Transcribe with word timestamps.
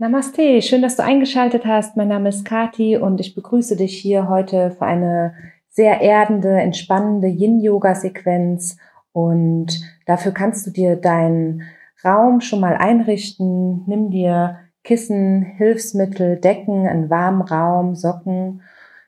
Namaste, 0.00 0.62
schön, 0.62 0.80
dass 0.80 0.96
du 0.96 1.02
eingeschaltet 1.02 1.66
hast. 1.66 1.94
Mein 1.94 2.08
Name 2.08 2.30
ist 2.30 2.46
Kati 2.46 2.96
und 2.96 3.20
ich 3.20 3.34
begrüße 3.34 3.76
dich 3.76 3.98
hier 3.98 4.30
heute 4.30 4.70
für 4.70 4.86
eine 4.86 5.34
sehr 5.68 6.00
erdende, 6.00 6.58
entspannende 6.58 7.28
Yin-Yoga-Sequenz. 7.28 8.78
Und 9.12 9.78
dafür 10.06 10.32
kannst 10.32 10.66
du 10.66 10.70
dir 10.70 10.96
deinen 10.96 11.64
Raum 12.02 12.40
schon 12.40 12.60
mal 12.60 12.76
einrichten. 12.76 13.84
Nimm 13.86 14.10
dir 14.10 14.60
Kissen, 14.84 15.42
Hilfsmittel, 15.42 16.38
Decken, 16.38 16.88
einen 16.88 17.10
warmen 17.10 17.42
Raum, 17.42 17.94
Socken. 17.94 18.62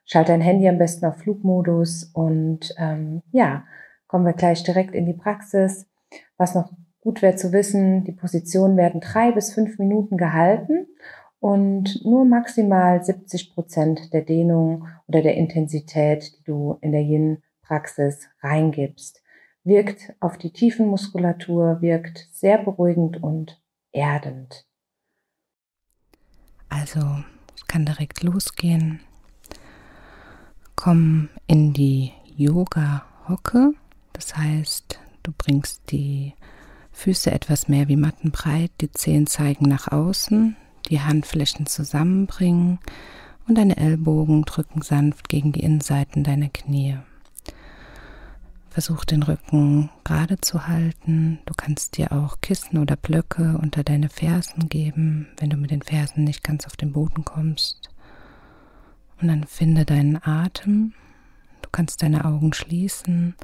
Schalte 0.04 0.32
dein 0.32 0.43
Handy 0.43 0.68
am 0.68 0.77
besten 0.77 1.06
auf 1.06 1.16
Flugmodus 1.16 2.11
und 2.12 2.74
ähm, 2.77 3.22
ja, 3.30 3.64
kommen 4.09 4.27
wir 4.27 4.34
gleich 4.34 4.62
direkt 4.62 4.95
in 4.95 5.06
die 5.06 5.14
Praxis. 5.14 5.86
Was 6.36 6.54
noch 6.54 6.70
Gut 7.03 7.21
wäre 7.21 7.34
zu 7.34 7.50
wissen, 7.53 8.05
die 8.05 8.12
Positionen 8.12 8.77
werden 8.77 9.00
drei 9.00 9.32
bis 9.32 9.53
fünf 9.53 9.77
Minuten 9.79 10.16
gehalten 10.16 10.87
und 11.41 12.04
nur 12.04 12.25
maximal 12.25 13.03
70 13.03 13.53
Prozent 13.53 14.13
der 14.13 14.22
Dehnung 14.22 14.86
oder 15.09 15.21
der 15.21 15.35
Intensität, 15.35 16.39
die 16.39 16.45
du 16.45 16.79
in 16.81 16.93
der 16.93 17.03
Yin-Praxis 17.03 18.29
reingibst, 18.40 19.21
wirkt 19.64 20.14
auf 20.21 20.39
die 20.39 20.53
Tiefenmuskulatur, 20.53 21.82
wirkt 21.82 22.29
sehr 22.31 22.59
beruhigend 22.59 23.21
und 23.21 23.61
erdend. 23.90 24.64
Also, 26.68 27.00
es 27.57 27.67
kann 27.67 27.84
direkt 27.84 28.23
losgehen. 28.23 29.00
Komm 30.76 31.31
in 31.48 31.73
die 31.73 32.12
Yoga-Hocke. 32.37 33.73
Das 34.12 34.37
heißt, 34.37 35.00
du 35.25 35.33
bringst 35.37 35.91
die 35.91 36.34
Füße 36.92 37.31
etwas 37.31 37.69
mehr 37.69 37.89
wie 37.89 37.97
mattenbreit, 37.97 38.70
die 38.81 38.92
Zehen 38.92 39.27
zeigen 39.27 39.69
nach 39.69 39.89
außen, 39.91 40.56
die 40.89 41.01
Handflächen 41.01 41.67
zusammenbringen 41.67 42.78
und 43.48 43.59
deine 43.59 43.77
Ellbogen 43.77 44.43
drücken 44.43 44.83
sanft 44.83 45.29
gegen 45.29 45.53
die 45.53 45.61
Innenseiten 45.61 46.23
deiner 46.23 46.49
Knie. 46.49 46.99
Versuch 48.71 49.05
den 49.05 49.23
Rücken 49.23 49.91
gerade 50.05 50.41
zu 50.41 50.67
halten. 50.67 51.41
Du 51.45 51.53
kannst 51.55 51.99
dir 51.99 52.12
auch 52.12 52.41
Kissen 52.41 52.79
oder 52.79 52.97
Blöcke 52.97 53.59
unter 53.61 53.84
deine 53.84 54.09
Fersen 54.09 54.71
geben, 54.71 55.29
wenn 55.37 55.51
du 55.51 55.56
mit 55.56 55.71
den 55.71 55.83
Fersen 55.83 56.25
nicht 56.25 56.43
ganz 56.43 56.67
auf 56.67 56.77
den 56.77 56.93
Boden 56.93 57.25
kommst. 57.25 57.91
Und 59.21 59.29
dann 59.29 59.45
finde 59.45 59.84
deinen 59.84 60.25
Atem. 60.25 60.95
Du 61.61 61.69
kannst 61.71 62.03
deine 62.03 62.25
Augen 62.25 62.55
schließen 62.55 63.34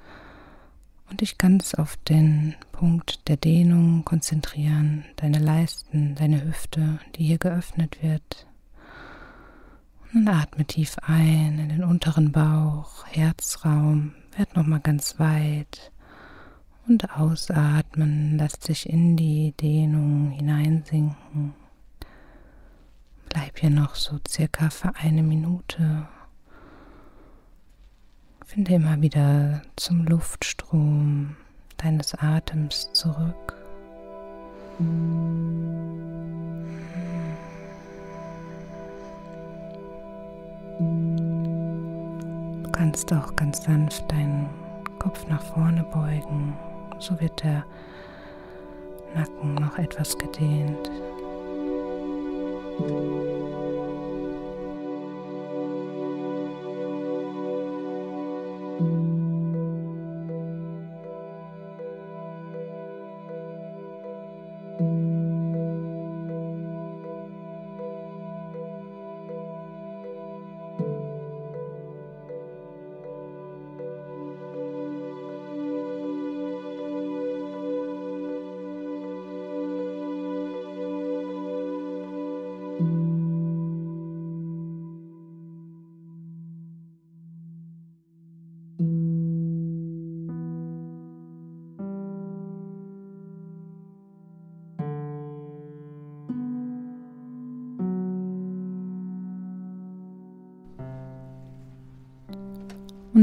und 1.11 1.21
dich 1.21 1.39
ganz 1.39 1.75
auf 1.75 1.97
den 1.97 2.55
Punkt 2.73 3.29
der 3.29 3.37
Dehnung 3.37 4.05
konzentrieren, 4.05 5.05
deine 5.17 5.39
Leisten, 5.39 6.15
deine 6.15 6.45
Hüfte, 6.45 7.01
die 7.17 7.25
hier 7.25 7.39
geöffnet 7.39 8.03
wird. 8.03 8.47
Und 10.13 10.27
dann 10.27 10.35
atme 10.35 10.65
tief 10.65 10.97
ein 11.03 11.59
in 11.59 11.69
den 11.69 11.85
unteren 11.85 12.33
Bauch, 12.33 13.07
Herzraum, 13.07 14.15
werd 14.37 14.57
nochmal 14.57 14.81
ganz 14.81 15.19
weit 15.19 15.93
und 16.87 17.19
ausatmen, 17.19 18.39
lass 18.39 18.59
dich 18.59 18.89
in 18.89 19.17
die 19.17 19.53
Dehnung 19.61 20.31
hineinsinken. 20.31 21.55
Bleib 23.29 23.59
hier 23.59 23.71
noch 23.71 23.95
so 23.95 24.19
circa 24.27 24.71
für 24.71 24.95
eine 24.97 25.23
Minute 25.23 26.09
Finde 28.49 28.73
immer 28.77 29.01
wieder 29.03 29.61
zum 29.77 30.07
Luftstrom 30.07 31.37
deines 31.77 32.15
Atems 32.15 32.91
zurück. 32.95 33.55
Du 40.79 42.71
kannst 42.73 43.13
auch 43.13 43.37
ganz 43.37 43.65
sanft 43.65 44.11
deinen 44.11 44.49
Kopf 44.99 45.27
nach 45.29 45.43
vorne 45.43 45.85
beugen. 45.93 46.57
So 47.01 47.21
wird 47.21 47.45
der 47.45 47.67
Nacken 49.15 49.57
noch 49.57 49.77
etwas 49.77 50.17
gedehnt. 50.17 50.91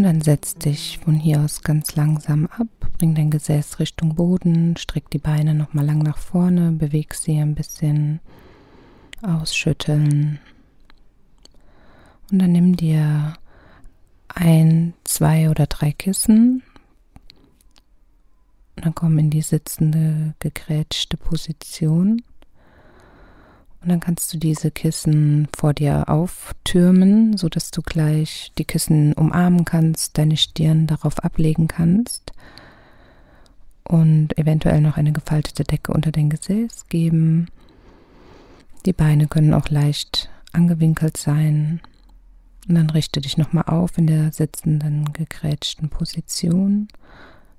Dann 0.05 0.21
setz 0.21 0.53
dich 0.53 0.99
von 0.99 1.16
hier 1.16 1.41
aus 1.41 1.63
ganz 1.63 1.95
langsam 1.95 2.45
ab, 2.45 2.67
bring 2.99 3.16
dein 3.16 3.31
Gesäß 3.31 3.79
Richtung 3.79 4.13
Boden, 4.13 4.77
streck 4.77 5.09
die 5.09 5.17
Beine 5.17 5.55
nochmal 5.55 5.85
lang 5.85 5.97
nach 5.97 6.19
vorne, 6.19 6.71
beweg 6.71 7.16
sie 7.16 7.39
ein 7.39 7.55
bisschen, 7.55 8.19
ausschütteln. 9.23 10.39
Und 12.31 12.39
dann 12.39 12.51
nimm 12.51 12.75
dir 12.75 13.33
ein, 14.27 14.93
zwei 15.05 15.49
oder 15.49 15.66
drei 15.66 15.91
Kissen. 15.91 16.61
Und 18.75 18.85
dann 18.85 18.93
komm 18.93 19.17
in 19.17 19.31
die 19.31 19.41
sitzende, 19.41 20.35
gegrätschte 20.37 21.17
Position. 21.17 22.22
Und 23.85 23.91
dann 23.91 24.00
kannst 24.00 24.34
du 24.34 24.40
diese 24.40 24.72
Kissen 24.72 25.47
vor 25.56 25.75
dir 25.75 26.09
auftürmen, 26.09 27.38
so 27.38 27.50
dass 27.50 27.69
du 27.69 27.84
gleich 27.84 28.51
die 28.57 28.66
Kissen 28.66 29.13
umarmen 29.13 29.63
kannst, 29.63 30.18
deine 30.18 30.38
Stirn 30.38 30.88
darauf 30.88 31.23
ablegen 31.23 31.68
kannst 31.68 32.31
und 33.84 34.35
eventuell 34.40 34.81
noch 34.81 34.97
eine 34.97 35.12
gefaltete 35.12 35.66
Decke 35.66 35.94
unter 35.94 36.12
dein 36.12 36.31
Gesäß 36.31 36.88
geben. 36.90 37.46
Die 38.88 38.94
Beine 38.94 39.28
können 39.28 39.53
auch 39.53 39.69
leicht 39.69 40.31
angewinkelt 40.52 41.17
sein. 41.17 41.79
Und 42.67 42.73
dann 42.73 42.90
richte 42.90 43.22
dich 43.22 43.38
nochmal 43.38 43.66
auf 43.67 44.00
in 44.00 44.07
der 44.07 44.31
sitzenden, 44.31 45.13
gegrätschten 45.13 45.90
Position. 45.90 46.88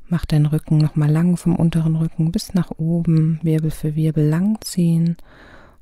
Mach 0.08 0.24
deinen 0.24 0.46
Rücken 0.46 0.78
nochmal 0.78 1.08
lang 1.08 1.36
vom 1.36 1.54
unteren 1.54 1.94
Rücken 1.94 2.32
bis 2.32 2.52
nach 2.52 2.72
oben, 2.78 3.38
Wirbel 3.44 3.70
für 3.70 3.94
Wirbel 3.94 4.26
lang 4.28 4.60
ziehen 4.62 5.16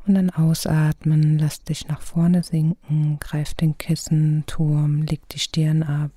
und 0.07 0.15
dann 0.15 0.31
ausatmen, 0.31 1.39
lass 1.39 1.63
dich 1.63 1.89
nach 1.89 2.03
vorne 2.03 2.43
sinken, 2.43 3.19
greif 3.21 3.55
den 3.55 3.79
Kissenturm, 3.79 5.03
leg 5.03 5.27
die 5.31 5.39
Stirn 5.39 5.83
ab. 5.83 6.11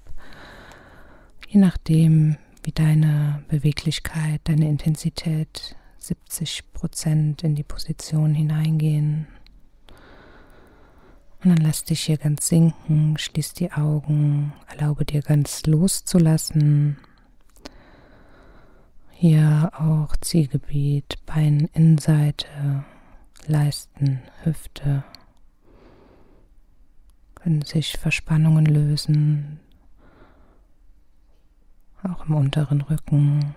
Je 1.48 1.60
nachdem, 1.60 2.38
wie 2.64 2.72
deine 2.72 3.44
Beweglichkeit, 3.48 4.42
deine 4.44 4.68
Intensität 4.68 5.78
70 6.00 6.74
Prozent 6.74 7.44
in 7.44 7.56
die 7.56 7.64
Position 7.64 8.34
hineingehen. 8.34 9.28
Und 11.44 11.52
dann 11.52 11.66
lass 11.66 11.86
dich 11.86 12.02
hier 12.02 12.18
ganz 12.18 12.48
sinken, 12.48 13.18
schließ 13.18 13.54
die 13.54 13.72
Augen, 13.72 14.52
erlaube 14.68 15.06
dir 15.06 15.22
ganz 15.22 15.66
loszulassen. 15.66 16.98
Hier 19.12 19.72
auch 19.74 20.16
Zielgebiet, 20.18 21.26
Beininnenseite, 21.26 22.84
Leisten, 23.48 24.22
Hüfte 24.44 25.06
können 27.36 27.62
sich 27.62 27.98
Verspannungen 27.98 28.66
lösen. 28.66 29.62
Auch 32.04 32.26
im 32.26 32.36
unteren 32.36 32.82
Rücken 32.82 33.56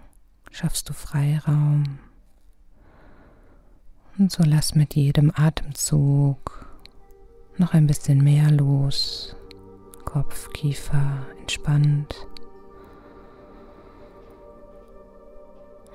schaffst 0.52 0.88
du 0.88 0.92
Freiraum. 0.92 1.98
Und 4.16 4.30
so 4.30 4.44
lass 4.44 4.76
mit 4.76 4.94
jedem 4.94 5.32
Atemzug 5.34 6.66
noch 7.58 7.74
ein 7.74 7.88
bisschen 7.88 8.22
mehr 8.22 8.50
los. 8.50 9.34
Kopf, 10.04 10.50
Kiefer 10.52 11.26
entspannt. 11.40 12.14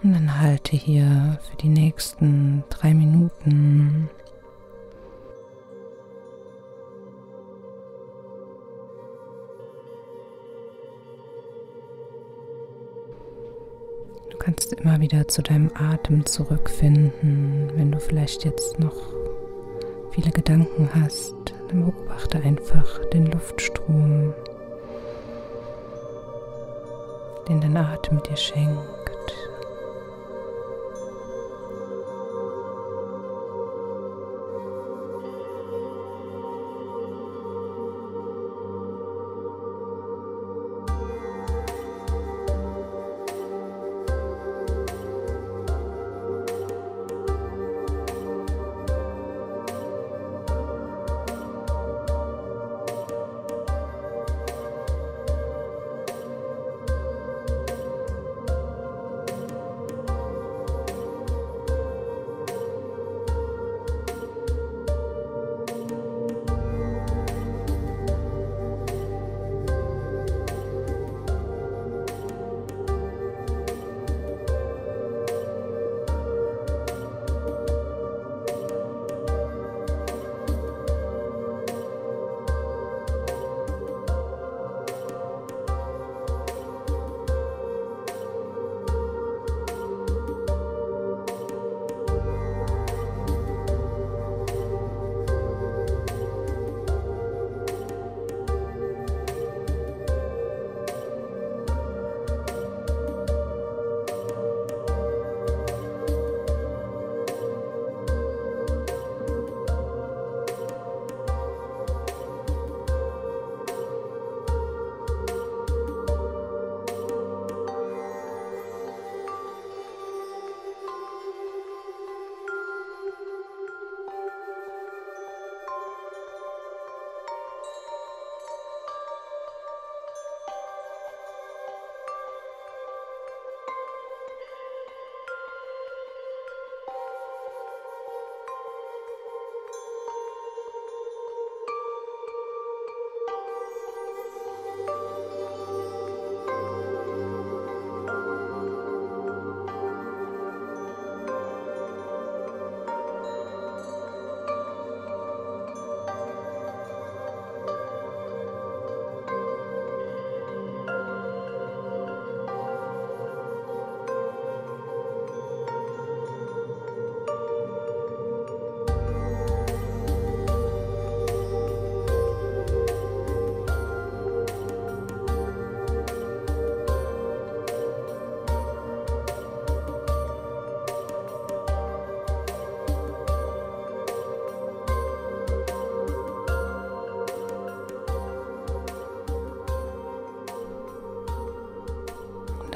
Und 0.06 0.14
dann 0.14 0.40
halte 0.40 0.76
hier 0.76 1.40
für 1.50 1.58
die 1.58 1.68
nächsten 1.68 2.64
drei 2.70 2.94
Minuten. 2.94 4.08
Du 14.30 14.38
kannst 14.38 14.74
immer 14.74 15.00
wieder 15.02 15.28
zu 15.28 15.42
deinem 15.42 15.72
Atem 15.74 16.24
zurückfinden, 16.24 17.72
wenn 17.74 17.92
du 17.92 18.00
vielleicht 18.00 18.46
jetzt 18.46 18.78
noch 18.78 19.12
viele 20.12 20.30
Gedanken 20.30 20.88
hast, 20.94 21.34
dann 21.70 21.84
beobachte 21.84 22.40
einfach 22.42 23.04
den 23.12 23.26
Luftstrom, 23.26 24.36
den 27.50 27.60
dein 27.60 27.76
Atem 27.76 28.22
dir 28.22 28.38
schenkt. 28.38 29.15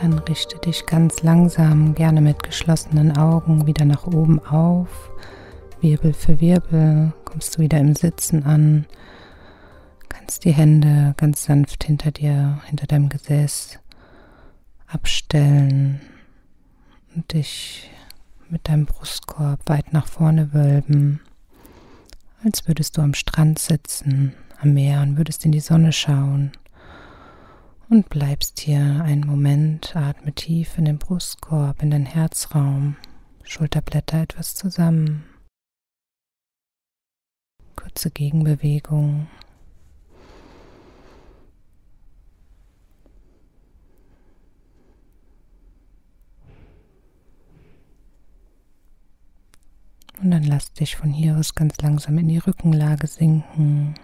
Dann 0.01 0.17
richte 0.19 0.57
dich 0.59 0.85
ganz 0.85 1.23
langsam, 1.23 1.93
gerne 1.93 2.21
mit 2.21 2.41
geschlossenen 2.41 3.17
Augen, 3.17 3.67
wieder 3.67 3.83
nach 3.83 4.07
oben 4.07 4.39
auf. 4.45 5.11
Wirbel 5.81 6.13
für 6.13 6.39
Wirbel 6.39 7.11
kommst 7.25 7.57
du 7.57 7.61
wieder 7.61 7.79
im 7.79 7.93
Sitzen 7.95 8.43
an. 8.43 8.85
Kannst 10.07 10.45
die 10.45 10.53
Hände 10.53 11.15
ganz 11.17 11.43
sanft 11.43 11.83
hinter 11.83 12.11
dir, 12.11 12.61
hinter 12.67 12.87
deinem 12.87 13.09
Gesäß 13.09 13.79
abstellen 14.87 15.99
und 17.13 17.33
dich 17.33 17.89
mit 18.49 18.69
deinem 18.69 18.85
Brustkorb 18.85 19.59
weit 19.65 19.91
nach 19.91 20.07
vorne 20.07 20.53
wölben, 20.53 21.19
als 22.41 22.69
würdest 22.69 22.97
du 22.97 23.01
am 23.01 23.13
Strand 23.13 23.59
sitzen, 23.59 24.33
am 24.61 24.73
Meer 24.73 25.01
und 25.01 25.17
würdest 25.17 25.43
in 25.43 25.51
die 25.51 25.59
Sonne 25.59 25.91
schauen 25.91 26.53
und 27.89 28.09
bleibst 28.09 28.59
hier 28.59 29.01
einen 29.03 29.25
Moment, 29.25 29.95
atme 29.95 30.31
tief 30.33 30.77
in 30.77 30.85
den 30.85 30.99
Brustkorb, 30.99 31.81
in 31.81 31.89
den 31.89 32.05
Herzraum, 32.05 32.97
Schulterblätter 33.43 34.21
etwas 34.21 34.53
zusammen. 34.53 35.25
Kurze 37.75 38.11
Gegenbewegung. 38.11 39.27
Und 50.21 50.31
dann 50.31 50.43
lass 50.43 50.73
dich 50.73 50.97
von 50.97 51.11
hier 51.11 51.37
aus 51.37 51.55
ganz 51.55 51.77
langsam 51.81 52.17
in 52.17 52.27
die 52.27 52.39
Rückenlage 52.39 53.07
sinken. 53.07 53.95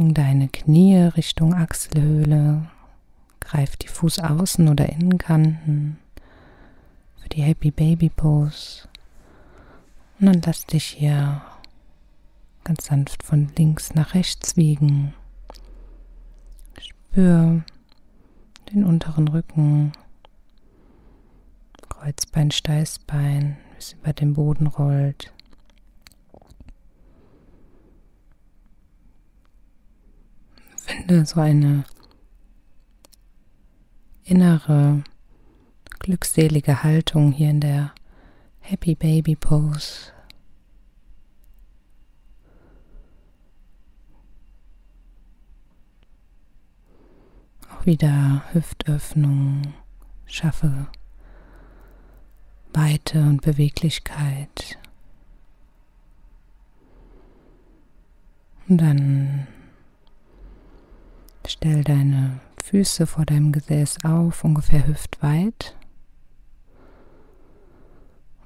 Bring 0.00 0.14
deine 0.14 0.48
Knie 0.48 0.96
Richtung 0.96 1.52
Achselhöhle. 1.52 2.70
Greif 3.40 3.76
die 3.76 3.90
Fußaußen- 3.90 4.70
oder 4.70 4.88
Innenkanten 4.88 5.98
für 7.18 7.28
die 7.28 7.42
Happy 7.42 7.70
Baby 7.70 8.08
Pose. 8.08 8.88
Und 10.18 10.24
dann 10.24 10.40
lass 10.46 10.64
dich 10.64 10.86
hier 10.86 11.42
ganz 12.64 12.86
sanft 12.86 13.22
von 13.22 13.52
links 13.58 13.94
nach 13.94 14.14
rechts 14.14 14.56
wiegen. 14.56 15.12
Spür 16.78 17.62
den 18.72 18.84
unteren 18.84 19.28
Rücken, 19.28 19.92
Kreuzbein, 21.90 22.50
Steißbein, 22.50 23.58
bis 23.76 23.92
über 23.92 24.14
den 24.14 24.32
Boden 24.32 24.66
rollt. 24.66 25.30
So 31.10 31.40
eine 31.40 31.84
innere, 34.22 35.02
glückselige 35.98 36.84
Haltung 36.84 37.32
hier 37.32 37.50
in 37.50 37.60
der 37.60 37.92
Happy 38.60 38.94
Baby 38.94 39.34
Pose. 39.34 40.12
Auch 47.68 47.86
wieder 47.86 48.44
Hüftöffnung, 48.52 49.74
schaffe 50.26 50.86
Weite 52.72 53.18
und 53.18 53.42
Beweglichkeit. 53.42 54.78
Und 58.68 58.80
dann 58.80 59.48
Stell 61.52 61.82
deine 61.82 62.38
Füße 62.62 63.08
vor 63.08 63.26
deinem 63.26 63.50
Gesäß 63.50 64.04
auf, 64.04 64.44
ungefähr 64.44 64.86
hüftweit. 64.86 65.76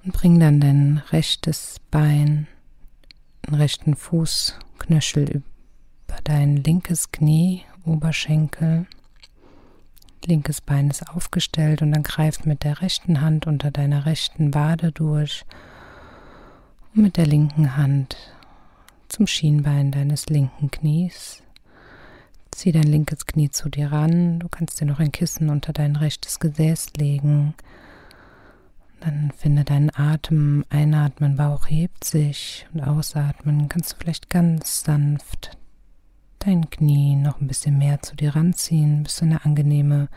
Und 0.03 0.15
bring 0.15 0.41
dann 0.41 0.59
dein 0.59 1.03
rechtes 1.11 1.83
Bein, 1.91 2.49
den 3.47 3.57
rechten 3.57 3.95
Fußknöchel 3.95 5.43
über 6.09 6.17
dein 6.25 6.57
linkes 6.57 7.13
Knie, 7.13 7.67
Oberschenkel. 7.85 8.87
Linkes 10.25 10.63
Bein 10.63 10.89
ist 10.89 11.07
aufgestellt 11.07 11.83
und 11.83 11.93
dann 11.93 12.05
greift 12.05 12.47
mit 12.47 12.65
der 12.65 12.81
rechten 12.81 13.21
Hand 13.21 13.47
unter 13.47 13.71
deiner 13.71 14.07
rechten 14.07 14.55
Wade 14.55 14.93
durch 14.93 15.45
und 16.95 17.03
mit 17.03 17.19
der 17.19 17.27
linken 17.27 17.77
Hand 17.77 18.17
zum 19.09 19.27
Schienbein 19.27 19.93
deines 19.93 20.31
linken 20.31 20.71
Knies. 20.71 21.44
Zieh 22.55 22.73
dein 22.73 22.85
linkes 22.85 23.27
Knie 23.27 23.51
zu 23.51 23.69
dir 23.69 23.93
ran. 23.93 24.39
Du 24.39 24.49
kannst 24.49 24.81
dir 24.81 24.87
noch 24.87 25.01
ein 25.01 25.13
Kissen 25.13 25.51
unter 25.51 25.73
dein 25.73 25.97
rechtes 25.97 26.39
Gesäß 26.39 26.95
legen. 26.97 27.55
Dann 29.01 29.33
finde 29.37 29.65
deinen 29.65 29.91
Atem. 29.95 30.65
Einatmen, 30.71 31.37
Bauch 31.37 31.69
hebt 31.69 32.05
sich 32.05 32.67
und 32.73 32.81
ausatmen. 32.81 33.69
Kannst 33.69 33.93
du 33.93 33.97
vielleicht 33.99 34.31
ganz 34.31 34.83
sanft 34.83 35.59
dein 36.47 36.69
Knie 36.69 37.17
noch 37.17 37.41
ein 37.41 37.47
bisschen 37.47 37.79
mehr 37.79 38.03
zu 38.03 38.17
dir 38.17 38.37
ranziehen, 38.37 39.03
bis 39.03 39.17
du 39.17 39.25
eine 39.25 39.45
angenehme 39.45 40.09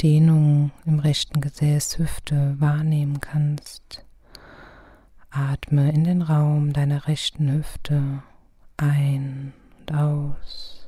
Dehnung 0.00 0.72
im 0.84 0.98
rechten 0.98 1.40
Gesäß, 1.40 1.98
Hüfte 1.98 2.56
wahrnehmen 2.58 3.20
kannst. 3.20 4.04
Atme 5.30 5.92
in 5.92 6.04
den 6.04 6.22
Raum 6.22 6.72
deiner 6.72 7.06
rechten 7.06 7.52
Hüfte 7.52 8.22
ein 8.76 9.52
und 9.80 9.94
aus. 9.94 10.81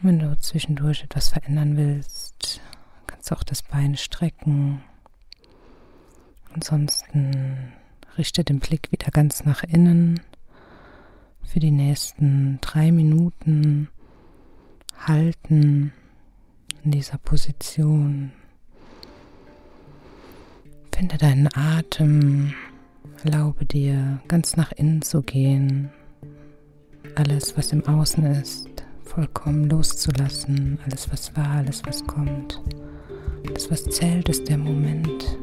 Wenn 0.00 0.20
du 0.20 0.38
zwischendurch 0.38 1.02
etwas 1.02 1.28
verändern 1.28 1.76
willst, 1.76 2.60
kannst 3.08 3.30
du 3.30 3.34
auch 3.34 3.42
das 3.42 3.62
Bein 3.62 3.96
strecken. 3.96 4.80
Ansonsten 6.54 7.72
richte 8.16 8.44
den 8.44 8.60
Blick 8.60 8.92
wieder 8.92 9.10
ganz 9.10 9.44
nach 9.44 9.64
innen. 9.64 10.20
Für 11.42 11.58
die 11.58 11.72
nächsten 11.72 12.60
drei 12.60 12.92
Minuten 12.92 13.88
halten 15.04 15.92
in 16.84 16.92
dieser 16.92 17.18
Position. 17.18 18.30
Finde 20.94 21.18
deinen 21.18 21.48
Atem, 21.54 22.54
erlaube 23.24 23.64
dir 23.64 24.20
ganz 24.28 24.56
nach 24.56 24.70
innen 24.72 25.02
zu 25.02 25.22
gehen, 25.22 25.90
alles, 27.14 27.56
was 27.56 27.72
im 27.72 27.86
Außen 27.86 28.24
ist, 28.26 28.77
vollkommen 29.08 29.68
loszulassen, 29.70 30.78
alles, 30.84 31.10
was 31.10 31.34
war, 31.34 31.48
alles, 31.56 31.82
was 31.86 32.06
kommt. 32.06 32.60
Das, 33.54 33.70
was 33.70 33.84
zählt, 33.84 34.28
ist 34.28 34.48
der 34.48 34.58
Moment. 34.58 35.38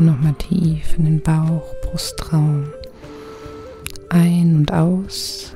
Atme 0.00 0.12
nochmal 0.12 0.34
tief 0.34 0.96
in 0.96 1.04
den 1.04 1.20
Bauch, 1.20 1.62
Brustraum. 1.82 2.72
Ein 4.08 4.56
und 4.56 4.72
aus. 4.72 5.54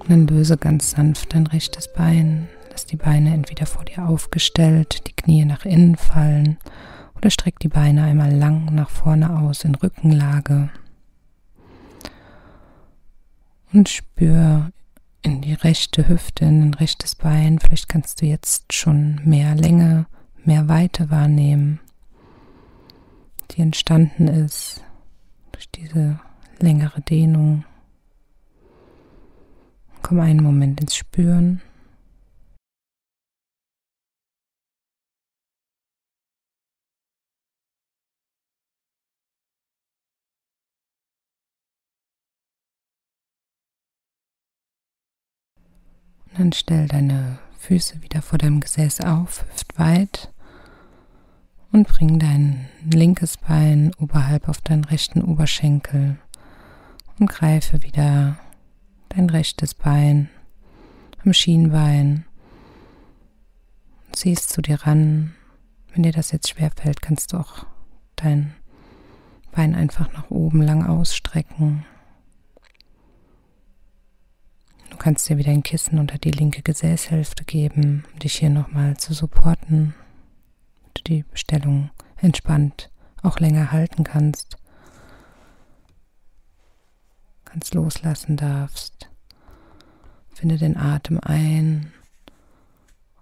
Und 0.00 0.10
dann 0.10 0.26
löse 0.26 0.56
ganz 0.56 0.90
sanft 0.90 1.32
dein 1.32 1.46
rechtes 1.46 1.92
Bein. 1.92 2.48
Lass 2.70 2.86
die 2.86 2.96
Beine 2.96 3.32
entweder 3.32 3.66
vor 3.66 3.84
dir 3.84 4.08
aufgestellt, 4.08 5.06
die 5.06 5.12
Knie 5.12 5.44
nach 5.44 5.64
innen 5.64 5.94
fallen 5.96 6.58
oder 7.14 7.30
streck 7.30 7.60
die 7.60 7.68
Beine 7.68 8.02
einmal 8.02 8.34
lang 8.34 8.74
nach 8.74 8.90
vorne 8.90 9.38
aus 9.38 9.62
in 9.62 9.76
Rückenlage. 9.76 10.70
Und 13.72 13.88
spür 13.88 14.72
in 15.22 15.40
die 15.40 15.54
rechte 15.54 16.08
Hüfte, 16.08 16.46
in 16.46 16.70
ein 16.70 16.74
rechtes 16.74 17.14
Bein. 17.14 17.60
Vielleicht 17.60 17.88
kannst 17.88 18.22
du 18.22 18.26
jetzt 18.26 18.72
schon 18.72 19.20
mehr 19.24 19.54
Länge, 19.54 20.06
mehr 20.44 20.68
Weite 20.68 21.12
wahrnehmen 21.12 21.78
die 23.50 23.62
entstanden 23.62 24.28
ist 24.28 24.84
durch 25.52 25.70
diese 25.70 26.20
längere 26.58 27.00
Dehnung. 27.00 27.64
Komm 30.02 30.20
einen 30.20 30.42
Moment 30.42 30.80
ins 30.80 30.96
Spüren. 30.96 31.60
Dann 46.36 46.52
stell 46.52 46.86
deine 46.86 47.40
Füße 47.58 48.00
wieder 48.02 48.22
vor 48.22 48.38
deinem 48.38 48.60
Gesäß 48.60 49.00
auf, 49.00 49.44
hüftweit 49.50 50.32
und 51.72 51.86
bring 51.86 52.18
dein 52.18 52.68
linkes 52.90 53.36
Bein 53.36 53.92
oberhalb 53.98 54.48
auf 54.48 54.60
deinen 54.60 54.84
rechten 54.84 55.22
Oberschenkel 55.22 56.18
und 57.18 57.28
greife 57.28 57.82
wieder 57.82 58.38
dein 59.10 59.28
rechtes 59.30 59.74
Bein 59.74 60.28
am 61.24 61.32
Schienbein 61.32 62.24
und 64.06 64.16
ziehst 64.16 64.50
zu 64.50 64.62
dir 64.62 64.82
ran. 64.82 65.34
Wenn 65.92 66.02
dir 66.02 66.12
das 66.12 66.32
jetzt 66.32 66.48
schwer 66.48 66.70
fällt, 66.70 67.02
kannst 67.02 67.32
du 67.32 67.38
auch 67.38 67.66
dein 68.16 68.54
Bein 69.52 69.74
einfach 69.74 70.12
nach 70.12 70.30
oben 70.30 70.62
lang 70.62 70.86
ausstrecken. 70.86 71.84
Du 74.90 74.96
kannst 74.96 75.28
dir 75.28 75.38
wieder 75.38 75.52
ein 75.52 75.62
Kissen 75.62 75.98
unter 75.98 76.18
die 76.18 76.30
linke 76.30 76.62
Gesäßhälfte 76.62 77.44
geben, 77.44 78.04
um 78.12 78.18
dich 78.20 78.34
hier 78.36 78.50
nochmal 78.50 78.96
zu 78.96 79.14
supporten 79.14 79.94
die 81.08 81.24
Stellung 81.34 81.90
entspannt 82.16 82.90
auch 83.22 83.40
länger 83.40 83.72
halten 83.72 84.04
kannst, 84.04 84.56
ganz 87.44 87.72
loslassen 87.72 88.36
darfst. 88.36 89.10
Finde 90.34 90.56
den 90.56 90.76
Atem 90.76 91.18
ein 91.20 91.92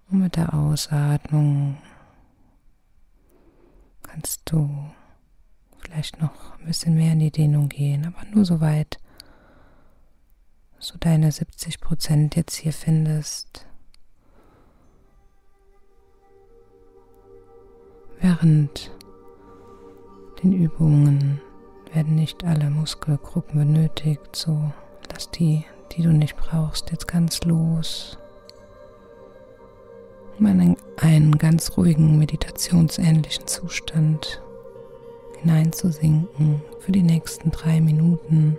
und 0.09 0.19
mit 0.19 0.35
der 0.35 0.53
Ausatmung 0.53 1.77
kannst 4.03 4.51
du 4.51 4.69
vielleicht 5.79 6.21
noch 6.21 6.59
ein 6.59 6.65
bisschen 6.65 6.93
mehr 6.93 7.13
in 7.13 7.19
die 7.19 7.31
Dehnung 7.31 7.69
gehen, 7.69 8.05
aber 8.05 8.23
nur 8.29 8.45
so 8.45 8.61
weit, 8.61 8.99
du 10.79 10.97
deine 10.99 11.31
70 11.31 11.81
Prozent 11.81 12.35
jetzt 12.35 12.55
hier 12.55 12.73
findest. 12.73 13.67
Während 18.39 18.91
den 20.43 20.53
Übungen 20.53 21.41
werden 21.91 22.13
nicht 22.15 22.43
alle 22.43 22.69
Muskelgruppen 22.69 23.57
benötigt, 23.57 24.35
so 24.35 24.71
lass 25.11 25.31
die, 25.31 25.65
die 25.91 26.03
du 26.03 26.09
nicht 26.13 26.37
brauchst, 26.37 26.91
jetzt 26.91 27.07
ganz 27.07 27.43
los, 27.45 28.19
um 30.37 30.45
in 30.45 30.77
einen 30.97 31.37
ganz 31.39 31.77
ruhigen, 31.77 32.19
meditationsähnlichen 32.19 33.47
Zustand 33.47 34.43
hineinzusinken 35.41 36.61
für 36.79 36.91
die 36.91 37.03
nächsten 37.03 37.49
drei 37.49 37.81
Minuten. 37.81 38.57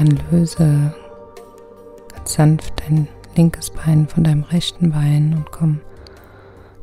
Dann 0.00 0.18
löse 0.30 0.94
ganz 2.14 2.32
sanft 2.32 2.80
dein 2.80 3.06
linkes 3.36 3.68
Bein 3.68 4.08
von 4.08 4.24
deinem 4.24 4.44
rechten 4.44 4.92
Bein 4.92 5.34
und 5.34 5.52
komm 5.52 5.82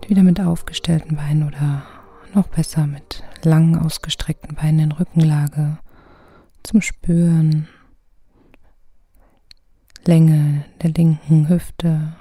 wieder 0.08 0.22
mit 0.22 0.40
aufgestellten 0.40 1.18
Beinen 1.18 1.48
oder 1.48 1.82
noch 2.36 2.48
besser 2.48 2.86
mit 2.86 3.24
langen 3.42 3.80
ausgestreckten 3.80 4.54
Beinen 4.54 4.80
in 4.82 4.92
Rückenlage 4.92 5.80
zum 6.62 6.82
Spüren. 6.82 7.68
Länge 10.06 10.66
der 10.84 10.92
linken 10.92 11.50
Hüfte, 11.50 12.16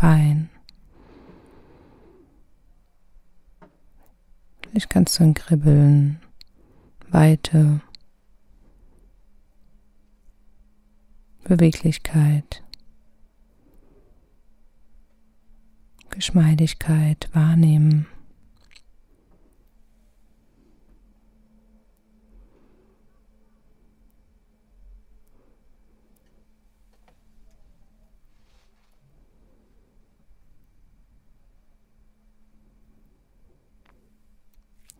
Bein. 0.00 0.48
Vielleicht 4.62 4.88
kannst 4.88 5.20
du 5.20 5.24
ein 5.24 5.34
Kribbeln, 5.34 6.22
Weite 7.10 7.82
Beweglichkeit. 11.46 12.64
Geschmeidigkeit 16.10 17.28
wahrnehmen. 17.32 18.06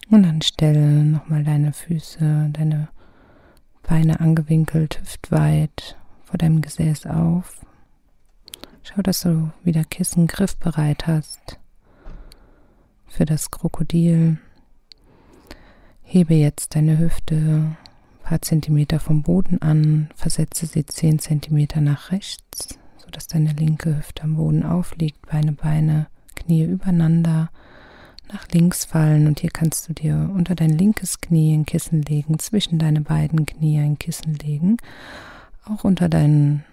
Und 0.08 0.22
dann 0.22 0.40
stelle 0.42 1.04
nochmal 1.04 1.42
deine 1.42 1.72
Füße, 1.72 2.50
deine 2.52 2.88
Beine 3.82 4.20
angewinkelt, 4.20 5.00
hüftweit 5.00 5.96
vor 6.26 6.38
deinem 6.38 6.60
Gesäß 6.60 7.06
auf. 7.06 7.64
Schau, 8.82 9.00
dass 9.02 9.20
du 9.20 9.50
wieder 9.62 9.84
Kissen 9.84 10.26
griffbereit 10.26 11.06
hast 11.06 11.58
für 13.06 13.24
das 13.24 13.50
Krokodil. 13.50 14.38
Hebe 16.02 16.34
jetzt 16.34 16.74
deine 16.74 16.98
Hüfte 16.98 17.36
ein 17.36 17.76
paar 18.22 18.42
Zentimeter 18.42 19.00
vom 19.00 19.22
Boden 19.22 19.62
an, 19.62 20.10
versetze 20.14 20.66
sie 20.66 20.84
zehn 20.84 21.18
Zentimeter 21.18 21.80
nach 21.80 22.10
rechts, 22.10 22.78
sodass 22.98 23.28
deine 23.28 23.52
linke 23.52 23.96
Hüfte 23.96 24.24
am 24.24 24.36
Boden 24.36 24.64
aufliegt, 24.64 25.26
Beine, 25.26 25.52
Beine, 25.52 26.08
Knie 26.34 26.64
übereinander 26.64 27.50
nach 28.32 28.48
links 28.48 28.84
fallen 28.84 29.28
und 29.28 29.40
hier 29.40 29.50
kannst 29.50 29.88
du 29.88 29.92
dir 29.92 30.30
unter 30.34 30.56
dein 30.56 30.70
linkes 30.70 31.20
Knie 31.20 31.54
ein 31.54 31.64
Kissen 31.64 32.02
legen, 32.02 32.40
zwischen 32.40 32.80
deine 32.80 33.00
beiden 33.00 33.46
Knie 33.46 33.78
ein 33.78 33.98
Kissen 33.98 34.34
legen, 34.34 34.78
auch 35.70 35.84
unter 35.84 36.08
deinen 36.08 36.64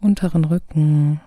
unteren 0.00 0.44
Rücken 0.44 1.20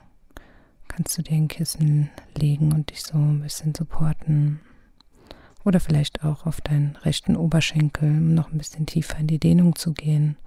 kannst 0.88 1.18
du 1.18 1.22
dir 1.22 1.36
ein 1.36 1.48
Kissen 1.48 2.10
legen 2.38 2.74
und 2.74 2.92
dich 2.92 3.04
so 3.04 3.18
ein 3.18 3.42
bisschen 3.42 3.74
supporten. 3.76 4.60
Oder 5.64 5.80
vielleicht 5.80 6.24
auch 6.24 6.46
auf 6.46 6.62
deinen 6.62 6.96
rechten 6.98 7.36
Oberschenkel, 7.36 8.10
um 8.10 8.34
noch 8.34 8.52
ein 8.52 8.58
bisschen 8.58 8.86
tiefer 8.86 9.18
in 9.18 9.28
die 9.28 9.40
Dehnung 9.40 9.76
zu 9.76 9.94
gehen. 9.94 10.38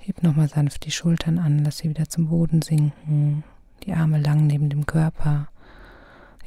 Heb 0.00 0.22
nochmal 0.22 0.48
sanft 0.48 0.84
die 0.84 0.90
Schultern 0.90 1.38
an, 1.38 1.62
lass 1.64 1.78
sie 1.78 1.88
wieder 1.88 2.08
zum 2.08 2.28
Boden 2.28 2.62
sinken, 2.62 3.44
die 3.84 3.92
Arme 3.92 4.20
lang 4.20 4.46
neben 4.46 4.68
dem 4.68 4.86
Körper. 4.86 5.48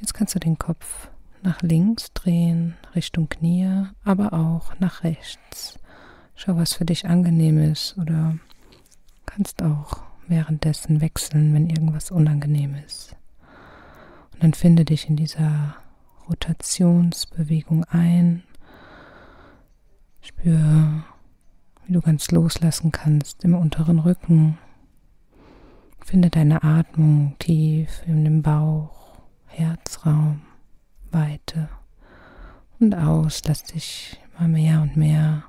Jetzt 0.02 0.14
kannst 0.14 0.36
du 0.36 0.40
den 0.40 0.58
Kopf 0.58 1.10
nach 1.42 1.62
links 1.62 2.12
drehen, 2.14 2.74
Richtung 2.96 3.30
Knie, 3.30 3.86
aber 4.04 4.34
auch 4.34 4.78
nach 4.80 5.04
rechts. 5.04 5.80
Schau, 6.36 6.58
was 6.58 6.74
für 6.74 6.86
dich 6.86 7.06
angenehm 7.06 7.60
ist 7.72 7.98
oder 7.98 8.38
kannst 9.36 9.62
auch 9.62 10.04
währenddessen 10.28 11.02
wechseln, 11.02 11.54
wenn 11.54 11.70
irgendwas 11.70 12.10
unangenehm 12.10 12.76
ist. 12.86 13.18
Und 14.34 14.44
dann 14.44 14.54
finde 14.54 14.86
dich 14.86 15.10
in 15.10 15.18
dieser 15.18 15.76
Rotationsbewegung 16.30 17.84
ein. 17.86 18.44
Spür, 20.22 21.04
wie 21.86 21.94
du 21.94 22.02
ganz 22.02 22.32
loslassen 22.32 22.94
kannst 22.94 23.44
im 23.44 23.56
unteren 23.56 24.00
Rücken. 24.00 24.58
Finde 26.00 26.30
deine 26.30 26.64
Atmung 26.64 27.36
tief 27.38 28.04
in 28.08 28.24
dem 28.24 28.42
Bauch, 28.42 29.18
Herzraum. 29.48 30.44
Weite 31.12 31.70
und 32.80 32.96
aus. 32.96 33.42
Lass 33.46 33.64
dich 33.64 34.18
immer 34.38 34.48
mehr 34.48 34.82
und 34.82 34.96
mehr 34.96 35.44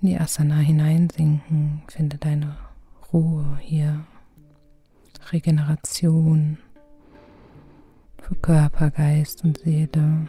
in 0.00 0.08
die 0.08 0.18
Asana 0.18 0.58
hineinsinken. 0.58 1.82
Finde 1.88 2.18
deine 2.18 2.56
Ruhe 3.12 3.58
hier. 3.60 4.04
Regeneration 5.32 6.58
für 8.22 8.34
Körper, 8.36 8.90
Geist 8.90 9.44
und 9.44 9.58
Seele. 9.58 10.28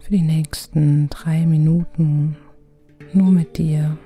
Für 0.00 0.10
die 0.10 0.22
nächsten 0.22 1.08
drei 1.10 1.46
Minuten 1.46 2.36
nur 3.12 3.30
mit 3.30 3.58
dir. 3.58 3.96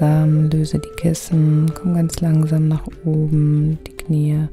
Langsam, 0.00 0.50
löse 0.50 0.78
die 0.78 0.90
Kissen, 0.96 1.72
komm 1.74 1.94
ganz 1.94 2.20
langsam 2.20 2.68
nach 2.68 2.86
oben, 3.04 3.78
die 3.86 3.96
Knie, 3.96 4.48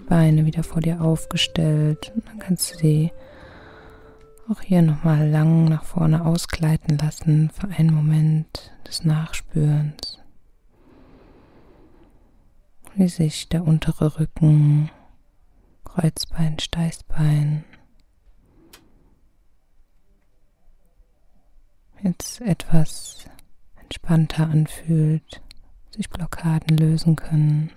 die 0.00 0.04
Beine 0.04 0.46
wieder 0.46 0.62
vor 0.62 0.80
dir 0.80 1.00
aufgestellt. 1.00 2.12
Und 2.14 2.26
dann 2.26 2.38
kannst 2.38 2.72
du 2.72 2.78
sie 2.78 3.12
auch 4.48 4.60
hier 4.62 4.82
nochmal 4.82 5.28
lang 5.28 5.66
nach 5.66 5.84
vorne 5.84 6.24
ausgleiten 6.24 6.96
lassen 6.98 7.50
für 7.50 7.68
einen 7.68 7.94
Moment 7.94 8.72
des 8.86 9.04
Nachspürens. 9.04 10.18
Wie 12.94 13.08
sich 13.08 13.48
der 13.48 13.64
untere 13.64 14.18
Rücken, 14.18 14.90
Kreuzbein, 15.84 16.58
Steißbein 16.58 17.64
jetzt 22.02 22.40
etwas 22.40 23.27
entspannter 23.88 24.50
anfühlt, 24.50 25.40
sich 25.96 26.10
Blockaden 26.10 26.76
lösen 26.76 27.16
können, 27.16 27.70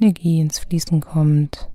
Energie 0.00 0.40
ins 0.40 0.58
Fließen 0.58 1.02
kommt. 1.02 1.68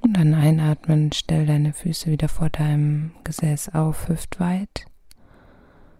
Und 0.00 0.16
dann 0.16 0.34
einatmen, 0.34 1.12
stell 1.12 1.46
deine 1.46 1.72
Füße 1.72 2.10
wieder 2.10 2.28
vor 2.28 2.50
deinem 2.50 3.12
Gesäß 3.22 3.68
auf, 3.68 4.08
hüftweit. 4.08 4.86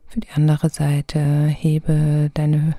Für 0.09 0.19
die 0.19 0.31
andere 0.31 0.71
Seite 0.71 1.47
hebe 1.47 2.33
deine 2.35 2.75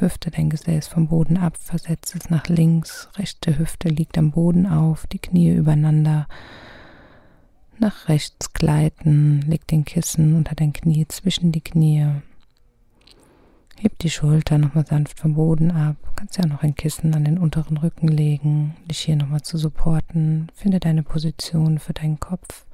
Hüfte, 0.00 0.30
dein 0.30 0.50
Gesäß 0.50 0.88
vom 0.88 1.08
Boden 1.08 1.36
ab, 1.36 1.56
versetze 1.56 2.18
es 2.18 2.30
nach 2.30 2.48
links, 2.48 3.08
rechte 3.16 3.58
Hüfte 3.58 3.88
liegt 3.88 4.18
am 4.18 4.30
Boden 4.30 4.66
auf, 4.66 5.06
die 5.06 5.18
Knie 5.18 5.50
übereinander. 5.50 6.26
Nach 7.78 8.08
rechts 8.08 8.52
gleiten, 8.52 9.42
leg 9.42 9.66
den 9.66 9.84
Kissen 9.84 10.34
unter 10.34 10.54
dein 10.54 10.72
Knie 10.72 11.06
zwischen 11.08 11.52
die 11.52 11.60
Knie. 11.60 12.06
Heb 13.80 13.96
die 14.00 14.10
Schulter 14.10 14.58
nochmal 14.58 14.84
sanft 14.84 15.20
vom 15.20 15.34
Boden 15.34 15.70
ab. 15.70 15.96
Kannst 16.16 16.36
ja 16.36 16.46
noch 16.46 16.64
ein 16.64 16.74
Kissen 16.74 17.14
an 17.14 17.24
den 17.24 17.38
unteren 17.38 17.76
Rücken 17.76 18.08
legen, 18.08 18.74
dich 18.90 18.98
hier 18.98 19.14
nochmal 19.14 19.42
zu 19.42 19.56
supporten. 19.56 20.50
Finde 20.52 20.80
deine 20.80 21.04
Position 21.04 21.78
für 21.78 21.92
deinen 21.92 22.18
Kopf. 22.18 22.66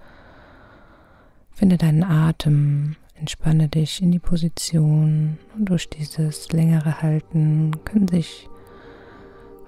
Finde 1.51 1.77
deinen 1.77 2.03
Atem. 2.03 2.97
Entspanne 3.15 3.69
dich 3.69 4.03
in 4.03 4.11
die 4.11 4.19
Position 4.19 5.39
und 5.57 5.67
durch 5.67 5.89
dieses 5.89 6.51
längere 6.51 7.01
Halten 7.01 7.71
können 7.85 8.09
sich 8.09 8.49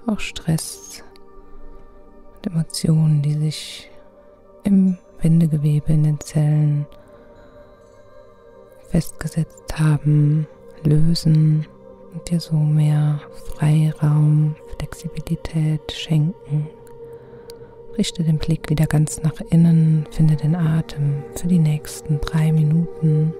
auch 0.05 0.19
Stress 0.19 1.03
und 2.35 2.47
Emotionen, 2.47 3.21
die 3.21 3.33
sich 3.33 3.89
im 4.63 4.97
Bindegewebe 5.21 5.93
in 5.93 6.03
den 6.03 6.19
Zellen 6.19 6.85
festgesetzt 8.89 9.79
haben, 9.79 10.45
lösen 10.83 11.65
und 12.13 12.29
dir 12.29 12.39
so 12.39 12.55
mehr 12.55 13.21
Freiraum, 13.55 14.55
Flexibilität 14.77 15.91
schenken. 15.91 16.67
Richte 17.97 18.23
den 18.23 18.37
Blick 18.37 18.69
wieder 18.69 18.85
ganz 18.85 19.23
nach 19.23 19.41
innen, 19.49 20.05
finde 20.11 20.35
den 20.35 20.55
Atem 20.55 21.23
für 21.35 21.47
die 21.47 21.57
nächsten 21.57 22.21
drei 22.21 22.51
Minuten. 22.51 23.33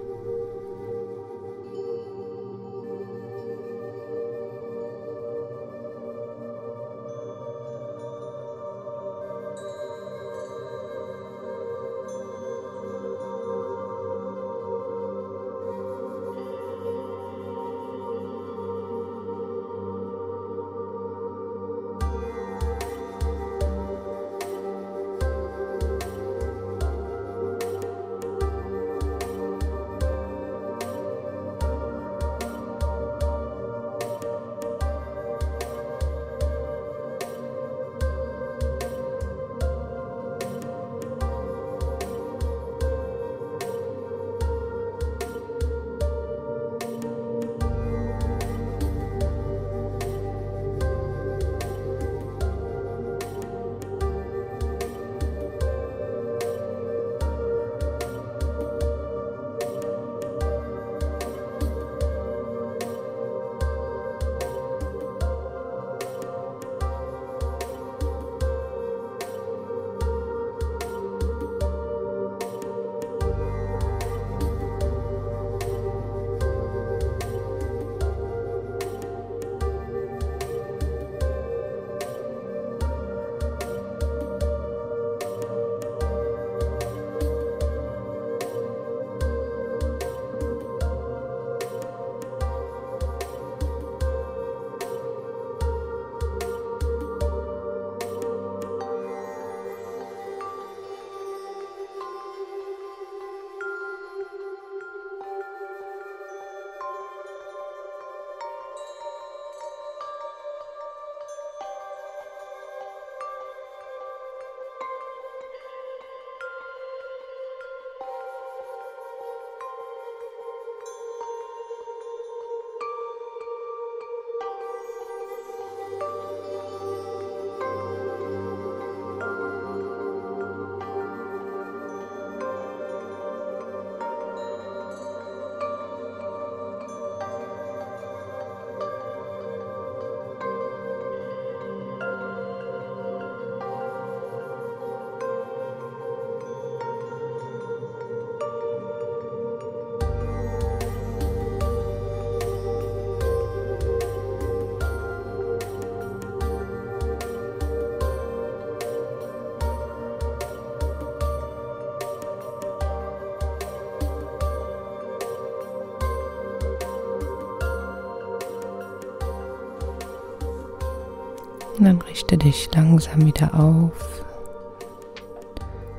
Richte 172.28 172.44
dich 172.44 172.68
langsam 172.74 173.24
wieder 173.24 173.54
auf. 173.54 174.22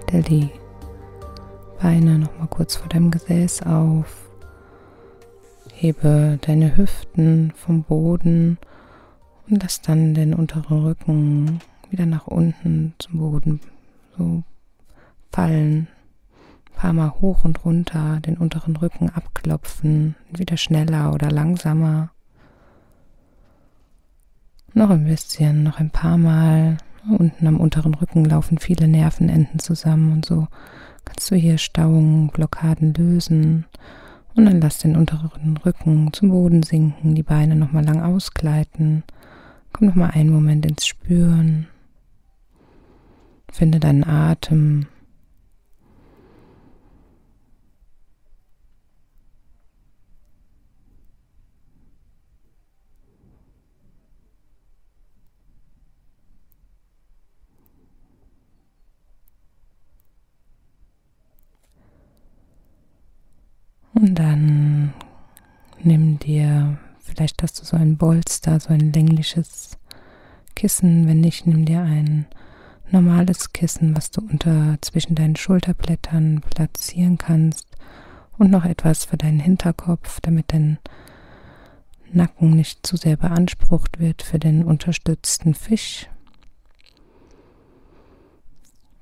Stell 0.04 0.22
die 0.22 0.50
Beine 1.82 2.20
noch 2.20 2.38
mal 2.38 2.48
kurz 2.48 2.76
vor 2.76 2.88
deinem 2.88 3.10
Gesäß 3.10 3.64
auf. 3.64 4.30
Hebe 5.74 6.38
deine 6.42 6.78
Hüften 6.78 7.52
vom 7.56 7.82
Boden 7.82 8.60
und 9.50 9.64
lass 9.64 9.82
dann 9.82 10.14
den 10.14 10.36
unteren 10.36 10.84
Rücken 10.86 11.62
wieder 11.90 12.06
nach 12.06 12.28
unten 12.28 12.94
zum 13.00 13.18
Boden 13.18 13.60
so 14.16 14.44
fallen. 15.32 15.88
Ein 16.68 16.76
paar 16.76 16.94
Mal 16.94 17.12
hoch 17.22 17.44
und 17.44 17.66
runter 17.66 18.20
den 18.20 18.38
unteren 18.38 18.76
Rücken 18.76 19.10
abklopfen, 19.10 20.16
wieder 20.32 20.58
schneller 20.58 21.12
oder 21.12 21.32
langsamer. 21.32 22.12
Noch 24.74 24.90
ein 24.90 25.06
bisschen, 25.06 25.64
noch 25.64 25.80
ein 25.80 25.90
paar 25.90 26.18
Mal. 26.18 26.78
Unten 27.10 27.48
am 27.48 27.60
unteren 27.60 27.94
Rücken 27.96 28.26
laufen 28.26 28.58
viele 28.60 28.88
Nervenenden 28.88 29.60
zusammen 29.60 30.12
und 30.12 30.26
so 30.26 30.48
kannst 31.06 31.32
du 31.32 31.36
hier 31.36 31.58
Stauungen, 31.58 32.28
Blockaden 32.28 32.94
lösen. 32.94 33.66
Und 34.36 34.46
dann 34.46 34.62
lass 34.62 34.78
den 34.78 34.96
unteren 34.96 35.58
Rücken 35.58 36.14
zum 36.14 36.30
Boden 36.30 36.64
sinken, 36.64 37.16
die 37.16 37.24
Beine 37.24 37.56
nochmal 37.56 37.84
lang 37.84 38.02
ausgleiten. 38.02 39.04
Komm 39.74 39.88
nochmal 39.88 40.12
einen 40.12 40.30
Moment 40.30 40.66
ins 40.66 40.86
Spüren. 40.86 41.68
Finde 43.52 43.80
deinen 43.80 44.04
Atem. 44.04 44.88
Und 64.00 64.16
dann 64.16 64.94
nimm 65.84 66.20
dir, 66.20 66.78
vielleicht 67.02 67.44
hast 67.44 67.60
du 67.60 67.66
so 67.66 67.76
ein 67.76 67.98
Bolster, 67.98 68.58
so 68.62 68.70
ein 68.70 68.94
längliches 68.94 69.78
Kissen. 70.56 71.06
Wenn 71.06 71.20
nicht, 71.20 71.46
nimm 71.46 71.66
dir 71.66 71.82
ein 71.82 72.26
normales 72.92 73.52
Kissen, 73.52 73.98
was 73.98 74.10
du 74.12 74.22
unter 74.22 74.78
zwischen 74.80 75.16
deinen 75.16 75.36
Schulterblättern 75.36 76.40
platzieren 76.50 77.18
kannst. 77.18 77.68
Und 78.38 78.52
noch 78.52 78.64
etwas 78.64 79.04
für 79.04 79.18
deinen 79.18 79.42
Hinterkopf, 79.42 80.22
damit 80.22 80.54
dein 80.54 80.78
Nacken 82.14 82.52
nicht 82.52 82.88
zu 82.88 82.96
sehr 82.96 83.18
beansprucht 83.18 84.00
wird 84.00 84.22
für 84.22 84.40
den 84.40 84.64
unterstützten 84.64 85.54
Fisch. 85.54 86.08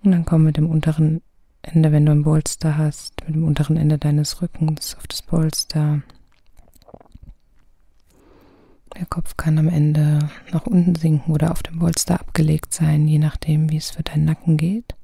Und 0.02 0.12
dann 0.12 0.26
komm 0.26 0.46
mit 0.46 0.58
dem 0.58 0.68
unteren 0.68 1.22
Ende, 1.74 1.92
wenn 1.92 2.06
du 2.06 2.14
ein 2.14 2.24
Bolster 2.24 2.78
hast, 2.78 3.26
mit 3.26 3.36
dem 3.36 3.44
unteren 3.44 3.76
Ende 3.76 3.98
deines 3.98 4.42
Rückens 4.42 4.96
auf 4.96 5.06
das 5.06 5.22
Polster. 5.22 6.02
Der 8.96 9.06
Kopf 9.06 9.36
kann 9.36 9.58
am 9.58 9.68
Ende 9.68 10.30
nach 10.54 10.66
unten 10.66 10.96
sinken 10.96 11.34
oder 11.34 11.52
auf 11.52 11.62
dem 11.64 11.80
Polster 11.80 12.22
abgelegt 12.22 12.74
sein, 12.74 13.06
je 13.06 13.20
nachdem, 13.20 13.70
wie 13.70 13.78
es 13.78 13.92
für 13.92 14.04
deinen 14.04 14.24
Nacken 14.24 14.56
geht. 14.56 14.96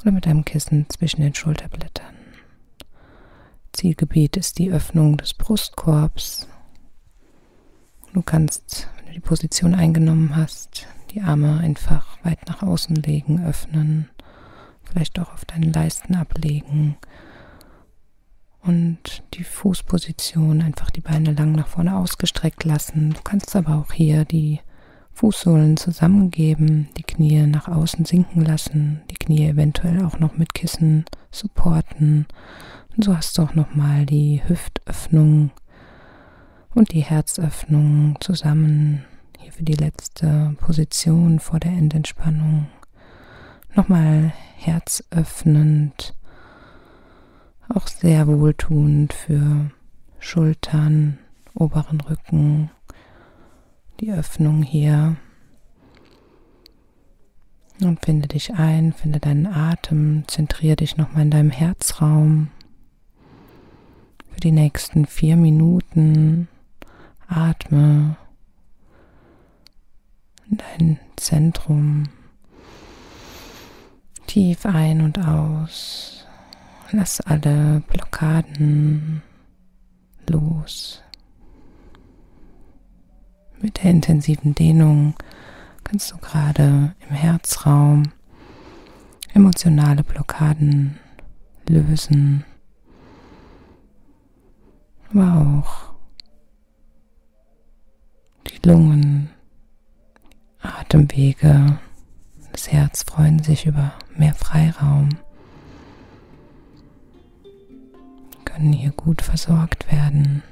Oder 0.00 0.12
mit 0.12 0.26
einem 0.26 0.46
Kissen 0.46 0.86
zwischen 0.88 1.20
den 1.20 1.34
Schulterblättern. 1.34 2.14
Zielgebiet 3.72 4.38
ist 4.38 4.58
die 4.58 4.72
Öffnung 4.72 5.18
des 5.18 5.34
Brustkorbs. 5.34 6.48
Du 8.14 8.22
kannst, 8.22 8.88
wenn 8.96 9.06
du 9.08 9.12
die 9.12 9.20
Position 9.20 9.74
eingenommen 9.74 10.36
hast, 10.36 10.86
die 11.10 11.20
Arme 11.20 11.58
einfach 11.58 12.18
weit 12.24 12.48
nach 12.48 12.62
außen 12.62 12.96
legen, 12.96 13.44
öffnen 13.44 14.08
vielleicht 14.92 15.18
auch 15.18 15.32
auf 15.32 15.44
deinen 15.44 15.72
Leisten 15.72 16.14
ablegen 16.14 16.96
und 18.62 19.22
die 19.34 19.44
Fußposition 19.44 20.62
einfach 20.62 20.90
die 20.90 21.00
Beine 21.00 21.32
lang 21.32 21.52
nach 21.52 21.66
vorne 21.66 21.96
ausgestreckt 21.96 22.64
lassen. 22.64 23.10
Du 23.14 23.20
kannst 23.22 23.56
aber 23.56 23.76
auch 23.76 23.92
hier 23.92 24.24
die 24.24 24.60
Fußsohlen 25.14 25.76
zusammengeben, 25.76 26.88
die 26.96 27.02
Knie 27.02 27.46
nach 27.46 27.68
außen 27.68 28.04
sinken 28.04 28.44
lassen, 28.44 29.02
die 29.10 29.16
Knie 29.16 29.46
eventuell 29.46 30.04
auch 30.04 30.18
noch 30.18 30.36
mit 30.36 30.54
Kissen 30.54 31.04
supporten. 31.30 32.26
Und 32.96 33.04
so 33.04 33.16
hast 33.16 33.36
du 33.36 33.42
auch 33.42 33.54
nochmal 33.54 34.06
die 34.06 34.42
Hüftöffnung 34.46 35.50
und 36.74 36.92
die 36.92 37.00
Herzöffnung 37.00 38.16
zusammen 38.20 39.04
hier 39.38 39.52
für 39.52 39.64
die 39.64 39.74
letzte 39.74 40.54
Position 40.60 41.40
vor 41.40 41.60
der 41.60 41.72
Endentspannung. 41.72 42.68
Nochmal 43.74 44.34
herzöffnend, 44.56 46.14
auch 47.70 47.86
sehr 47.86 48.26
wohltuend 48.26 49.14
für 49.14 49.70
Schultern, 50.18 51.18
oberen 51.54 52.02
Rücken, 52.02 52.70
die 53.98 54.12
Öffnung 54.12 54.62
hier. 54.62 55.16
Und 57.80 58.04
finde 58.04 58.28
dich 58.28 58.52
ein, 58.52 58.92
finde 58.92 59.20
deinen 59.20 59.46
Atem, 59.46 60.24
zentriere 60.26 60.76
dich 60.76 60.98
nochmal 60.98 61.22
in 61.22 61.30
deinem 61.30 61.50
Herzraum. 61.50 62.50
Für 64.32 64.40
die 64.40 64.52
nächsten 64.52 65.06
vier 65.06 65.36
Minuten 65.36 66.46
atme 67.26 68.16
in 70.50 70.58
dein 70.58 71.00
Zentrum 71.16 72.10
Tief 74.32 74.64
ein 74.64 75.02
und 75.02 75.18
aus. 75.18 76.24
Lass 76.90 77.20
alle 77.20 77.82
Blockaden 77.86 79.20
los. 80.26 81.02
Mit 83.60 83.84
der 83.84 83.90
intensiven 83.90 84.54
Dehnung 84.54 85.12
kannst 85.84 86.12
du 86.12 86.16
gerade 86.16 86.94
im 87.06 87.14
Herzraum 87.14 88.04
emotionale 89.34 90.02
Blockaden 90.02 90.98
lösen, 91.68 92.46
aber 95.10 95.60
auch 95.60 95.92
die 98.46 98.66
Lungen, 98.66 99.28
Atemwege 100.62 101.78
das 102.52 102.70
Herz 102.70 103.02
freuen 103.02 103.42
sich 103.42 103.66
über 103.66 103.92
mehr 104.14 104.34
Freiraum, 104.34 105.08
können 108.44 108.72
hier 108.72 108.92
gut 108.92 109.22
versorgt 109.22 109.90
werden. 109.90 110.42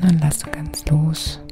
Dann 0.00 0.18
lasse 0.18 0.50
ganz 0.50 0.84
los. 0.86 1.43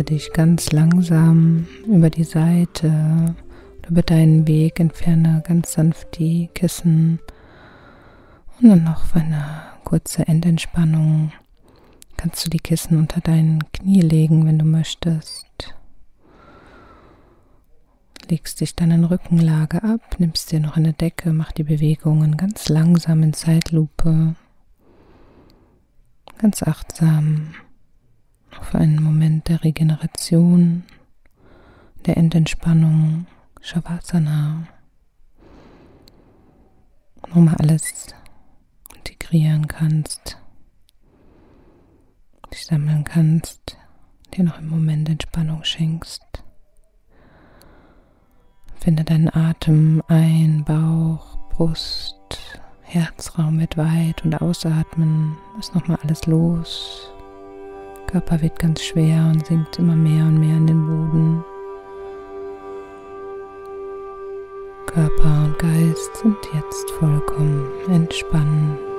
Löse 0.00 0.04
dich 0.04 0.32
ganz 0.32 0.72
langsam 0.72 1.66
über 1.86 2.08
die 2.08 2.24
Seite, 2.24 3.34
über 3.88 4.02
deinen 4.02 4.46
Weg, 4.48 4.80
entferne 4.80 5.42
ganz 5.46 5.72
sanft 5.72 6.18
die 6.18 6.48
Kissen. 6.54 7.18
Und 8.60 8.70
dann 8.70 8.84
noch 8.84 9.04
für 9.04 9.20
eine 9.20 9.44
kurze 9.84 10.26
Endentspannung 10.26 11.32
kannst 12.16 12.46
du 12.46 12.50
die 12.50 12.60
Kissen 12.60 12.96
unter 12.96 13.20
deinen 13.20 13.60
Knie 13.72 14.00
legen, 14.00 14.46
wenn 14.46 14.58
du 14.58 14.64
möchtest. 14.64 15.74
Legst 18.28 18.60
dich 18.60 18.74
dann 18.76 18.92
in 18.92 19.04
Rückenlage 19.04 19.82
ab, 19.82 20.16
nimmst 20.18 20.52
dir 20.52 20.60
noch 20.60 20.76
eine 20.76 20.94
Decke, 20.94 21.32
mach 21.32 21.52
die 21.52 21.64
Bewegungen 21.64 22.38
ganz 22.38 22.68
langsam 22.68 23.22
in 23.22 23.34
Zeitlupe, 23.34 24.34
ganz 26.38 26.62
achtsam 26.62 27.54
auf 28.60 28.74
einen 28.74 29.02
Moment 29.02 29.48
der 29.48 29.64
Regeneration, 29.64 30.84
der 32.06 32.16
Endentspannung, 32.16 33.26
Shavasana, 33.60 34.66
wo 37.30 37.40
mal 37.40 37.56
alles 37.56 38.06
integrieren 38.96 39.66
kannst, 39.66 40.38
dich 42.52 42.66
sammeln 42.66 43.04
kannst, 43.04 43.76
dir 44.34 44.44
noch 44.44 44.58
im 44.58 44.68
Moment 44.68 45.08
Entspannung 45.08 45.64
schenkst. 45.64 46.44
Finde 48.76 49.04
deinen 49.04 49.34
Atem 49.34 50.02
ein, 50.08 50.64
Bauch, 50.64 51.38
Brust, 51.50 52.16
Herzraum 52.82 53.60
wird 53.60 53.76
weit 53.76 54.24
und 54.24 54.40
ausatmen. 54.40 55.36
Lass 55.56 55.74
nochmal 55.74 55.98
alles 56.02 56.26
los. 56.26 57.12
Körper 58.10 58.42
wird 58.42 58.58
ganz 58.58 58.82
schwer 58.82 59.30
und 59.32 59.46
sinkt 59.46 59.78
immer 59.78 59.94
mehr 59.94 60.24
und 60.24 60.40
mehr 60.40 60.56
in 60.56 60.66
den 60.66 60.84
Boden. 60.84 61.44
Körper 64.86 65.44
und 65.44 65.56
Geist 65.60 66.16
sind 66.16 66.36
jetzt 66.52 66.90
vollkommen 66.98 67.68
entspannt. 67.88 68.89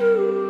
Und 0.00 0.49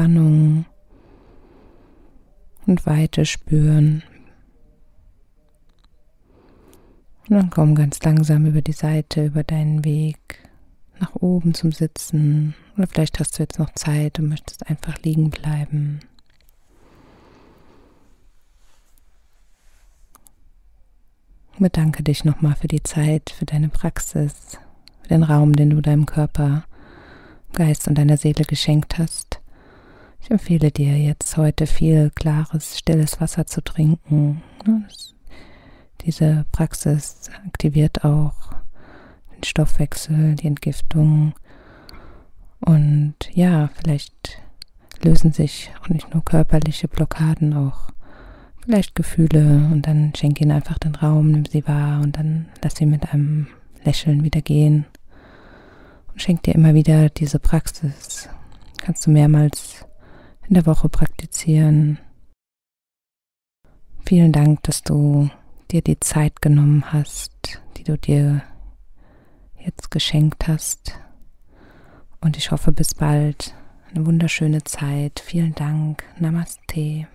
Entspannung 0.00 0.64
und 2.66 2.86
Weite 2.86 3.26
spüren. 3.26 4.02
Und 7.28 7.36
dann 7.36 7.50
komm 7.50 7.74
ganz 7.74 8.02
langsam 8.02 8.46
über 8.46 8.62
die 8.62 8.72
Seite, 8.72 9.26
über 9.26 9.44
deinen 9.44 9.84
Weg 9.84 10.48
nach 11.00 11.14
oben 11.16 11.52
zum 11.52 11.72
Sitzen. 11.72 12.54
Oder 12.76 12.86
vielleicht 12.86 13.20
hast 13.20 13.38
du 13.38 13.42
jetzt 13.42 13.58
noch 13.58 13.74
Zeit 13.74 14.18
und 14.18 14.28
möchtest 14.28 14.66
einfach 14.68 14.98
liegen 15.02 15.28
bleiben. 15.28 16.00
Bedanke 21.58 22.02
dich 22.02 22.24
nochmal 22.24 22.56
für 22.56 22.68
die 22.68 22.82
Zeit, 22.82 23.34
für 23.38 23.44
deine 23.44 23.68
Praxis, 23.68 24.58
für 25.02 25.08
den 25.08 25.22
Raum, 25.22 25.54
den 25.54 25.68
du 25.68 25.82
deinem 25.82 26.06
Körper, 26.06 26.64
Geist 27.52 27.86
und 27.86 27.96
deiner 27.96 28.16
Seele 28.16 28.44
geschenkt 28.44 28.96
hast. 28.96 29.29
Ich 30.22 30.30
empfehle 30.30 30.70
dir 30.70 30.96
jetzt 30.96 31.36
heute 31.36 31.66
viel 31.66 32.10
klares, 32.14 32.78
stilles 32.78 33.20
Wasser 33.20 33.46
zu 33.46 33.62
trinken. 33.62 34.42
Diese 36.02 36.46
Praxis 36.52 37.30
aktiviert 37.46 38.04
auch 38.04 38.34
den 39.34 39.44
Stoffwechsel, 39.44 40.36
die 40.36 40.46
Entgiftung. 40.46 41.34
Und 42.60 43.14
ja, 43.32 43.70
vielleicht 43.74 44.40
lösen 45.02 45.32
sich 45.32 45.70
auch 45.80 45.88
nicht 45.88 46.12
nur 46.12 46.24
körperliche 46.24 46.88
Blockaden, 46.88 47.54
auch 47.54 47.90
vielleicht 48.62 48.94
Gefühle 48.94 49.68
und 49.72 49.86
dann 49.86 50.12
schenk 50.14 50.40
ihnen 50.40 50.52
einfach 50.52 50.78
den 50.78 50.94
Raum, 50.94 51.30
nimm 51.30 51.46
sie 51.46 51.66
wahr 51.66 52.02
und 52.02 52.16
dann 52.16 52.46
lass 52.62 52.76
sie 52.76 52.86
mit 52.86 53.12
einem 53.12 53.46
Lächeln 53.82 54.22
wieder 54.24 54.42
gehen. 54.42 54.84
Und 56.12 56.20
schenk 56.20 56.42
dir 56.42 56.54
immer 56.54 56.74
wieder 56.74 57.08
diese 57.08 57.38
Praxis. 57.38 58.28
Kannst 58.78 59.06
du 59.06 59.10
mehrmals 59.10 59.86
in 60.48 60.54
der 60.54 60.66
Woche 60.66 60.88
praktizieren. 60.88 61.98
Vielen 64.04 64.32
Dank, 64.32 64.62
dass 64.64 64.82
du 64.82 65.30
dir 65.70 65.82
die 65.82 66.00
Zeit 66.00 66.42
genommen 66.42 66.92
hast, 66.92 67.60
die 67.76 67.84
du 67.84 67.96
dir 67.96 68.42
jetzt 69.58 69.90
geschenkt 69.90 70.48
hast. 70.48 70.98
Und 72.20 72.36
ich 72.36 72.50
hoffe 72.50 72.72
bis 72.72 72.94
bald. 72.94 73.54
Eine 73.94 74.06
wunderschöne 74.06 74.62
Zeit. 74.64 75.20
Vielen 75.20 75.54
Dank. 75.54 76.04
Namaste. 76.18 77.06